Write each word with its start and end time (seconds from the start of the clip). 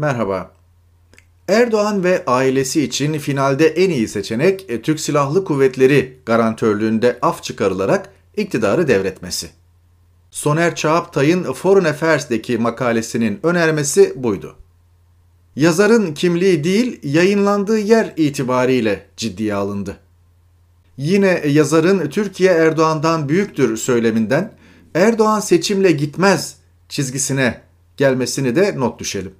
Merhaba. 0.00 0.52
Erdoğan 1.48 2.04
ve 2.04 2.24
ailesi 2.26 2.82
için 2.82 3.18
finalde 3.18 3.66
en 3.66 3.90
iyi 3.90 4.08
seçenek 4.08 4.64
e, 4.68 4.82
Türk 4.82 5.00
Silahlı 5.00 5.44
Kuvvetleri 5.44 6.18
garantörlüğünde 6.26 7.18
af 7.22 7.42
çıkarılarak 7.42 8.10
iktidarı 8.36 8.88
devretmesi. 8.88 9.50
Soner 10.30 10.74
Çağaptay'ın 10.74 11.52
Foreign 11.52 11.84
Affairs'deki 11.84 12.58
makalesinin 12.58 13.40
önermesi 13.42 14.12
buydu. 14.16 14.56
Yazarın 15.56 16.14
kimliği 16.14 16.64
değil, 16.64 17.00
yayınlandığı 17.02 17.78
yer 17.78 18.14
itibariyle 18.16 19.06
ciddiye 19.16 19.54
alındı. 19.54 19.96
Yine 20.96 21.42
yazarın 21.46 22.08
Türkiye 22.10 22.52
Erdoğan'dan 22.52 23.28
büyüktür 23.28 23.76
söyleminden 23.76 24.52
Erdoğan 24.94 25.40
seçimle 25.40 25.92
gitmez 25.92 26.56
çizgisine 26.88 27.60
gelmesini 27.96 28.56
de 28.56 28.74
not 28.76 28.98
düşelim. 28.98 29.39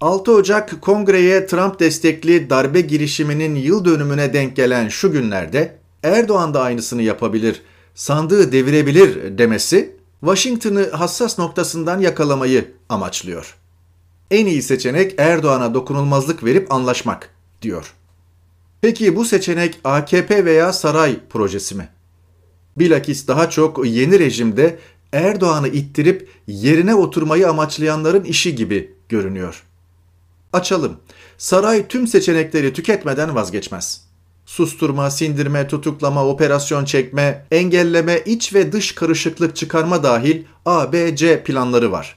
6 0.00 0.32
Ocak 0.32 0.82
kongreye 0.82 1.46
Trump 1.46 1.80
destekli 1.80 2.50
darbe 2.50 2.80
girişiminin 2.80 3.54
yıl 3.54 3.84
dönümüne 3.84 4.32
denk 4.32 4.56
gelen 4.56 4.88
şu 4.88 5.12
günlerde 5.12 5.76
Erdoğan 6.02 6.54
da 6.54 6.62
aynısını 6.62 7.02
yapabilir, 7.02 7.62
sandığı 7.94 8.52
devirebilir 8.52 9.38
demesi 9.38 9.96
Washington'ı 10.20 10.90
hassas 10.90 11.38
noktasından 11.38 12.00
yakalamayı 12.00 12.70
amaçlıyor. 12.88 13.56
En 14.30 14.46
iyi 14.46 14.62
seçenek 14.62 15.14
Erdoğan'a 15.18 15.74
dokunulmazlık 15.74 16.44
verip 16.44 16.72
anlaşmak 16.72 17.30
diyor. 17.62 17.94
Peki 18.80 19.16
bu 19.16 19.24
seçenek 19.24 19.80
AKP 19.84 20.44
veya 20.44 20.72
saray 20.72 21.18
projesi 21.30 21.74
mi? 21.74 21.88
Bilakis 22.76 23.28
daha 23.28 23.50
çok 23.50 23.86
yeni 23.86 24.18
rejimde 24.18 24.78
Erdoğan'ı 25.12 25.68
ittirip 25.68 26.28
yerine 26.46 26.94
oturmayı 26.94 27.48
amaçlayanların 27.48 28.24
işi 28.24 28.54
gibi 28.54 28.94
görünüyor. 29.08 29.69
Açalım. 30.52 30.96
Saray 31.38 31.88
tüm 31.88 32.06
seçenekleri 32.06 32.72
tüketmeden 32.72 33.34
vazgeçmez. 33.34 34.04
Susturma, 34.46 35.10
sindirme, 35.10 35.68
tutuklama, 35.68 36.26
operasyon 36.26 36.84
çekme, 36.84 37.46
engelleme, 37.50 38.20
iç 38.26 38.54
ve 38.54 38.72
dış 38.72 38.92
karışıklık 38.92 39.56
çıkarma 39.56 40.02
dahil 40.02 40.44
A, 40.66 40.92
B, 40.92 41.16
C 41.16 41.42
planları 41.44 41.92
var. 41.92 42.16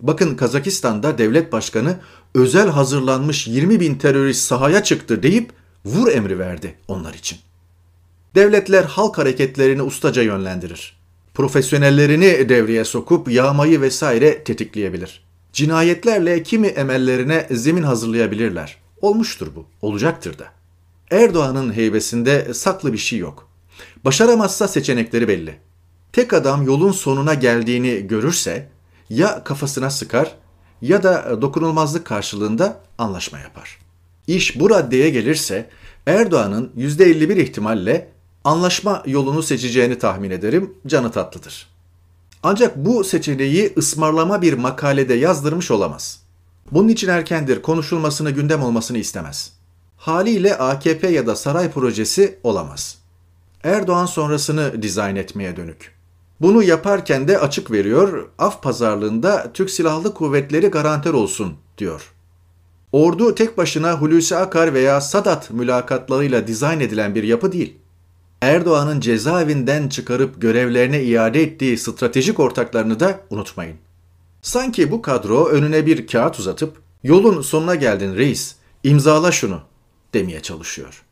Bakın 0.00 0.34
Kazakistan'da 0.34 1.18
devlet 1.18 1.52
başkanı 1.52 1.96
özel 2.34 2.68
hazırlanmış 2.68 3.46
20 3.46 3.80
bin 3.80 3.94
terörist 3.94 4.42
sahaya 4.42 4.82
çıktı 4.82 5.22
deyip 5.22 5.50
vur 5.84 6.12
emri 6.12 6.38
verdi 6.38 6.74
onlar 6.88 7.14
için. 7.14 7.38
Devletler 8.34 8.84
halk 8.84 9.18
hareketlerini 9.18 9.82
ustaca 9.82 10.22
yönlendirir. 10.22 10.96
Profesyonellerini 11.34 12.48
devreye 12.48 12.84
sokup 12.84 13.30
yağmayı 13.30 13.80
vesaire 13.80 14.44
tetikleyebilir. 14.44 15.25
Cinayetlerle 15.56 16.42
kimi 16.42 16.66
emellerine 16.66 17.46
zemin 17.50 17.82
hazırlayabilirler. 17.82 18.76
Olmuştur 19.00 19.48
bu, 19.56 19.66
olacaktır 19.82 20.38
da. 20.38 20.44
Erdoğan'ın 21.10 21.72
heybesinde 21.72 22.54
saklı 22.54 22.92
bir 22.92 22.98
şey 22.98 23.18
yok. 23.18 23.48
Başaramazsa 24.04 24.68
seçenekleri 24.68 25.28
belli. 25.28 25.58
Tek 26.12 26.32
adam 26.32 26.66
yolun 26.66 26.92
sonuna 26.92 27.34
geldiğini 27.34 28.06
görürse 28.06 28.68
ya 29.10 29.44
kafasına 29.44 29.90
sıkar 29.90 30.34
ya 30.82 31.02
da 31.02 31.42
dokunulmazlık 31.42 32.06
karşılığında 32.06 32.80
anlaşma 32.98 33.38
yapar. 33.38 33.78
İş 34.26 34.60
bu 34.60 34.70
raddeye 34.70 35.10
gelirse 35.10 35.70
Erdoğan'ın 36.06 36.72
%51 36.76 37.40
ihtimalle 37.40 38.08
anlaşma 38.44 39.02
yolunu 39.06 39.42
seçeceğini 39.42 39.98
tahmin 39.98 40.30
ederim. 40.30 40.74
Canı 40.86 41.10
tatlıdır. 41.10 41.75
Ancak 42.42 42.76
bu 42.76 43.04
seçeneği 43.04 43.72
ısmarlama 43.76 44.42
bir 44.42 44.52
makalede 44.52 45.14
yazdırmış 45.14 45.70
olamaz. 45.70 46.20
Bunun 46.72 46.88
için 46.88 47.08
erkendir, 47.08 47.62
konuşulmasını, 47.62 48.30
gündem 48.30 48.62
olmasını 48.62 48.98
istemez. 48.98 49.52
Haliyle 49.96 50.56
AKP 50.56 51.08
ya 51.08 51.26
da 51.26 51.36
saray 51.36 51.70
projesi 51.70 52.38
olamaz. 52.42 52.98
Erdoğan 53.64 54.06
sonrasını 54.06 54.82
dizayn 54.82 55.16
etmeye 55.16 55.56
dönük. 55.56 55.96
Bunu 56.40 56.62
yaparken 56.62 57.28
de 57.28 57.38
açık 57.38 57.70
veriyor, 57.70 58.28
af 58.38 58.62
pazarlığında 58.62 59.50
Türk 59.54 59.70
Silahlı 59.70 60.14
Kuvvetleri 60.14 60.66
garantör 60.66 61.14
olsun 61.14 61.54
diyor. 61.78 62.12
Ordu 62.92 63.34
tek 63.34 63.58
başına 63.58 63.92
Hulusi 64.00 64.36
Akar 64.36 64.74
veya 64.74 65.00
Sadat 65.00 65.50
mülakatlarıyla 65.50 66.46
dizayn 66.46 66.80
edilen 66.80 67.14
bir 67.14 67.22
yapı 67.22 67.52
değil. 67.52 67.76
Erdoğan'ın 68.42 69.00
cezaevinden 69.00 69.88
çıkarıp 69.88 70.40
görevlerine 70.40 71.02
iade 71.02 71.42
ettiği 71.42 71.78
stratejik 71.78 72.40
ortaklarını 72.40 73.00
da 73.00 73.20
unutmayın. 73.30 73.76
Sanki 74.42 74.90
bu 74.90 75.02
kadro 75.02 75.46
önüne 75.46 75.86
bir 75.86 76.06
kağıt 76.06 76.38
uzatıp 76.38 76.82
yolun 77.02 77.42
sonuna 77.42 77.74
geldin 77.74 78.16
reis, 78.16 78.56
imzala 78.82 79.32
şunu 79.32 79.60
demeye 80.14 80.42
çalışıyor. 80.42 81.05